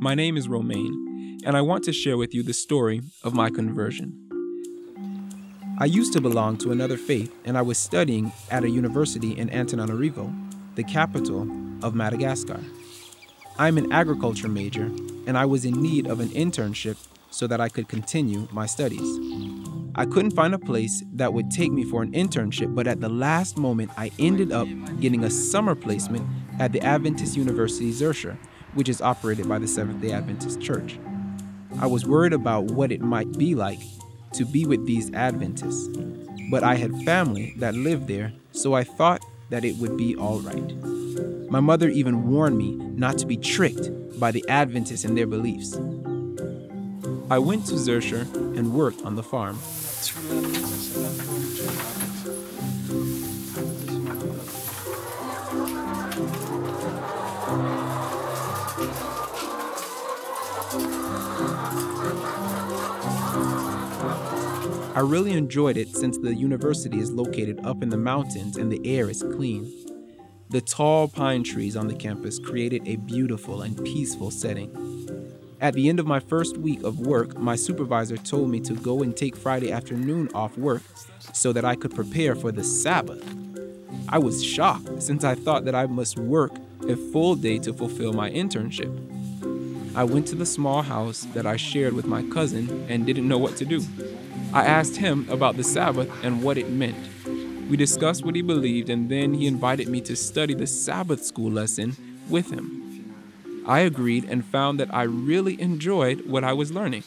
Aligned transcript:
My 0.00 0.14
name 0.14 0.36
is 0.36 0.48
Romaine, 0.48 1.40
and 1.44 1.56
I 1.56 1.60
want 1.60 1.82
to 1.84 1.92
share 1.92 2.16
with 2.16 2.32
you 2.32 2.44
the 2.44 2.52
story 2.52 3.02
of 3.24 3.34
my 3.34 3.50
conversion. 3.50 4.14
I 5.80 5.86
used 5.86 6.12
to 6.12 6.20
belong 6.20 6.56
to 6.58 6.70
another 6.70 6.96
faith, 6.96 7.34
and 7.44 7.58
I 7.58 7.62
was 7.62 7.78
studying 7.78 8.30
at 8.48 8.62
a 8.62 8.70
university 8.70 9.36
in 9.36 9.48
Antananarivo, 9.48 10.32
the 10.76 10.84
capital 10.84 11.48
of 11.82 11.96
Madagascar. 11.96 12.60
I'm 13.58 13.76
an 13.76 13.90
agriculture 13.90 14.46
major, 14.46 14.84
and 15.26 15.36
I 15.36 15.46
was 15.46 15.64
in 15.64 15.82
need 15.82 16.06
of 16.06 16.20
an 16.20 16.28
internship 16.28 16.96
so 17.30 17.48
that 17.48 17.60
I 17.60 17.68
could 17.68 17.88
continue 17.88 18.46
my 18.52 18.66
studies. 18.66 19.18
I 19.96 20.06
couldn't 20.06 20.30
find 20.30 20.54
a 20.54 20.60
place 20.60 21.02
that 21.14 21.32
would 21.32 21.50
take 21.50 21.72
me 21.72 21.82
for 21.82 22.04
an 22.04 22.12
internship, 22.12 22.72
but 22.72 22.86
at 22.86 23.00
the 23.00 23.08
last 23.08 23.58
moment, 23.58 23.90
I 23.96 24.12
ended 24.20 24.52
up 24.52 24.68
getting 25.00 25.24
a 25.24 25.30
summer 25.30 25.74
placement 25.74 26.24
at 26.60 26.70
the 26.70 26.80
Adventist 26.82 27.36
University 27.36 27.90
Zurcher, 27.90 28.38
which 28.78 28.88
is 28.88 29.02
operated 29.02 29.48
by 29.48 29.58
the 29.58 29.66
Seventh 29.66 30.00
day 30.00 30.12
Adventist 30.12 30.60
Church. 30.60 31.00
I 31.80 31.88
was 31.88 32.06
worried 32.06 32.32
about 32.32 32.66
what 32.66 32.92
it 32.92 33.00
might 33.00 33.36
be 33.36 33.56
like 33.56 33.80
to 34.34 34.44
be 34.44 34.66
with 34.66 34.86
these 34.86 35.12
Adventists, 35.14 35.88
but 36.48 36.62
I 36.62 36.76
had 36.76 36.94
family 37.02 37.54
that 37.56 37.74
lived 37.74 38.06
there, 38.06 38.32
so 38.52 38.74
I 38.74 38.84
thought 38.84 39.20
that 39.50 39.64
it 39.64 39.78
would 39.78 39.96
be 39.96 40.14
all 40.14 40.38
right. 40.38 40.76
My 41.50 41.58
mother 41.58 41.88
even 41.88 42.30
warned 42.30 42.56
me 42.56 42.76
not 42.76 43.18
to 43.18 43.26
be 43.26 43.36
tricked 43.36 43.90
by 44.20 44.30
the 44.30 44.44
Adventists 44.48 45.04
and 45.04 45.18
their 45.18 45.26
beliefs. 45.26 45.74
I 47.30 47.40
went 47.40 47.66
to 47.66 47.74
Zurcher 47.74 48.32
and 48.56 48.74
worked 48.74 49.02
on 49.02 49.16
the 49.16 49.24
farm. 49.24 49.58
I 64.94 65.00
really 65.02 65.32
enjoyed 65.32 65.78
it 65.78 65.96
since 65.96 66.18
the 66.18 66.34
university 66.34 66.98
is 66.98 67.10
located 67.10 67.64
up 67.64 67.82
in 67.82 67.88
the 67.88 67.96
mountains 67.96 68.58
and 68.58 68.70
the 68.70 68.80
air 68.84 69.08
is 69.08 69.22
clean. 69.22 69.72
The 70.50 70.60
tall 70.60 71.08
pine 71.08 71.42
trees 71.42 71.74
on 71.74 71.88
the 71.88 71.94
campus 71.94 72.38
created 72.38 72.86
a 72.86 72.96
beautiful 72.96 73.62
and 73.62 73.82
peaceful 73.82 74.30
setting. 74.30 74.70
At 75.58 75.72
the 75.72 75.88
end 75.88 76.00
of 76.00 76.06
my 76.06 76.20
first 76.20 76.58
week 76.58 76.82
of 76.82 77.00
work, 77.00 77.38
my 77.38 77.56
supervisor 77.56 78.18
told 78.18 78.50
me 78.50 78.60
to 78.60 78.74
go 78.74 79.02
and 79.02 79.16
take 79.16 79.36
Friday 79.36 79.72
afternoon 79.72 80.28
off 80.34 80.58
work 80.58 80.82
so 81.32 81.54
that 81.54 81.64
I 81.64 81.76
could 81.76 81.94
prepare 81.94 82.34
for 82.34 82.52
the 82.52 82.62
Sabbath. 82.62 83.24
I 84.10 84.18
was 84.18 84.44
shocked 84.44 85.02
since 85.02 85.24
I 85.24 85.34
thought 85.34 85.64
that 85.64 85.74
I 85.74 85.86
must 85.86 86.18
work 86.18 86.52
a 86.86 86.94
full 86.94 87.36
day 87.36 87.58
to 87.60 87.72
fulfill 87.72 88.12
my 88.12 88.30
internship. 88.30 89.17
I 89.94 90.04
went 90.04 90.26
to 90.28 90.34
the 90.34 90.46
small 90.46 90.82
house 90.82 91.26
that 91.34 91.46
I 91.46 91.56
shared 91.56 91.92
with 91.92 92.06
my 92.06 92.22
cousin 92.22 92.86
and 92.88 93.06
didn't 93.06 93.28
know 93.28 93.38
what 93.38 93.56
to 93.56 93.64
do. 93.64 93.84
I 94.52 94.64
asked 94.64 94.96
him 94.96 95.26
about 95.28 95.56
the 95.56 95.64
Sabbath 95.64 96.10
and 96.22 96.42
what 96.42 96.58
it 96.58 96.70
meant. 96.70 96.96
We 97.68 97.76
discussed 97.76 98.24
what 98.24 98.34
he 98.34 98.42
believed, 98.42 98.88
and 98.88 99.10
then 99.10 99.34
he 99.34 99.46
invited 99.46 99.88
me 99.88 100.00
to 100.02 100.16
study 100.16 100.54
the 100.54 100.66
Sabbath 100.66 101.22
school 101.22 101.50
lesson 101.50 101.96
with 102.28 102.50
him. 102.50 103.14
I 103.66 103.80
agreed 103.80 104.24
and 104.24 104.44
found 104.44 104.80
that 104.80 104.92
I 104.94 105.02
really 105.02 105.60
enjoyed 105.60 106.26
what 106.26 106.44
I 106.44 106.54
was 106.54 106.72
learning. 106.72 107.04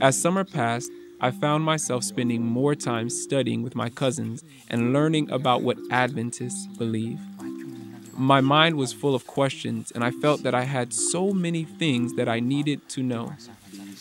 As 0.00 0.20
summer 0.20 0.44
passed, 0.44 0.90
I 1.18 1.30
found 1.30 1.64
myself 1.64 2.04
spending 2.04 2.42
more 2.42 2.74
time 2.74 3.08
studying 3.08 3.62
with 3.62 3.74
my 3.74 3.88
cousins 3.88 4.44
and 4.68 4.92
learning 4.92 5.30
about 5.30 5.62
what 5.62 5.78
Adventists 5.90 6.66
believe. 6.76 7.18
My 8.18 8.40
mind 8.40 8.76
was 8.76 8.92
full 8.94 9.14
of 9.14 9.26
questions, 9.26 9.92
and 9.92 10.02
I 10.02 10.10
felt 10.10 10.42
that 10.42 10.54
I 10.54 10.62
had 10.62 10.94
so 10.94 11.32
many 11.32 11.64
things 11.64 12.14
that 12.14 12.28
I 12.28 12.40
needed 12.40 12.88
to 12.90 13.02
know. 13.02 13.34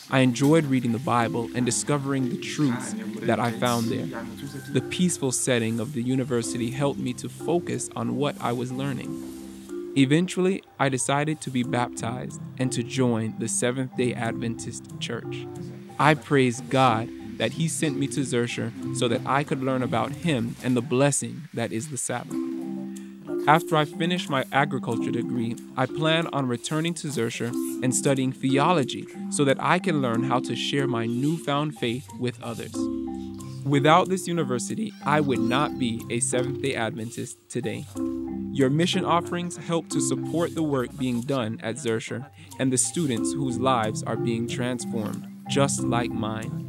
I 0.10 0.20
enjoyed 0.20 0.66
reading 0.66 0.94
the 0.94 1.00
Bible 1.00 1.50
and 1.54 1.66
discovering 1.66 2.30
the 2.30 2.38
truths 2.38 2.96
that 3.22 3.40
I 3.40 3.52
found 3.52 3.88
there. 3.88 4.24
The 4.72 4.82
peaceful 4.82 5.32
setting 5.32 5.80
of 5.80 5.94
the 5.94 6.02
university 6.02 6.72
helped 6.72 7.00
me 7.00 7.14
to 7.14 7.28
focus 7.28 7.90
on 7.96 8.16
what 8.16 8.36
I 8.40 8.54
was 8.54 8.72
learning. 8.72 9.94
Eventually, 9.98 10.64
I 10.80 10.90
decided 10.90 11.42
to 11.42 11.50
be 11.50 11.64
baptized 11.64 12.40
and 12.58 12.72
to 12.72 12.84
join 12.84 13.36
the 13.40 13.48
Seventh 13.48 13.98
day 13.98 14.14
Adventist 14.14 15.00
Church. 15.00 15.48
I 16.00 16.14
praise 16.14 16.62
God 16.62 17.10
that 17.38 17.54
He 17.54 17.68
sent 17.68 17.98
me 17.98 18.08
to 18.08 18.22
Zurcher 18.22 18.72
so 18.96 19.08
that 19.08 19.22
I 19.26 19.44
could 19.44 19.62
learn 19.62 19.84
about 19.84 20.12
Him 20.12 20.56
and 20.64 20.76
the 20.78 20.82
blessing 20.82 21.50
that 21.54 21.72
is 21.72 21.90
the 21.90 21.98
Sabbath. 21.98 22.45
After 23.48 23.76
I 23.76 23.86
finish 23.86 24.28
my 24.28 24.44
agriculture 24.52 25.12
degree, 25.12 25.56
I 25.78 25.86
plan 25.86 26.26
on 26.34 26.48
returning 26.48 26.96
to 26.96 27.10
Zurcher 27.10 27.50
and 27.84 27.94
studying 27.94 28.32
theology 28.32 29.06
so 29.30 29.46
that 29.46 29.62
I 29.62 29.78
can 29.78 30.02
learn 30.02 30.24
how 30.24 30.40
to 30.40 30.56
share 30.56 30.88
my 30.88 31.06
newfound 31.06 31.78
faith 31.78 32.08
with 32.20 32.42
others. 32.42 32.76
Without 33.64 34.10
this 34.10 34.28
university, 34.28 34.92
I 35.06 35.22
would 35.22 35.40
not 35.40 35.78
be 35.78 36.04
a 36.10 36.22
Seventh 36.22 36.64
day 36.64 36.74
Adventist 36.74 37.38
today. 37.48 37.86
Your 38.52 38.72
mission 38.72 39.06
offerings 39.06 39.58
help 39.58 39.90
to 39.90 40.02
support 40.02 40.56
the 40.56 40.64
work 40.64 40.98
being 40.98 41.22
done 41.22 41.60
at 41.62 41.76
Zurcher 41.76 42.26
and 42.58 42.74
the 42.74 42.80
students 42.80 43.32
whose 43.32 43.60
lives 43.60 44.02
are 44.02 44.18
being 44.18 44.48
transformed, 44.48 45.28
just 45.50 45.84
like 45.84 46.10
mine. 46.10 46.64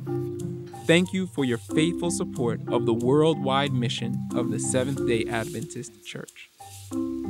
Thank 0.86 1.14
you 1.14 1.26
for 1.26 1.46
your 1.46 1.58
faithful 1.58 2.10
support 2.10 2.60
of 2.68 2.84
the 2.84 2.94
worldwide 2.94 3.72
mission 3.72 4.28
of 4.34 4.50
the 4.50 4.60
Seventh 4.60 5.06
day 5.06 5.24
Adventist 5.24 6.04
Church. 6.04 6.50
Thank 6.88 7.02
you. 7.02 7.25